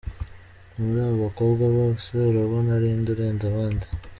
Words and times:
Muri 0.79 0.97
aba 1.05 1.17
bakobwa 1.25 1.65
bose 1.77 2.09
urabona 2.29 2.69
arinde 2.77 3.07
urenze 3.11 3.43
abandi?. 3.51 3.85